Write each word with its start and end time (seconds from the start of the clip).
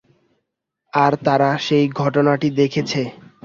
আর 0.93 1.13
তারা 1.25 1.49
সেই 1.65 1.85
ঘটনাটি 1.99 2.47
দেখেছে। 2.59 3.01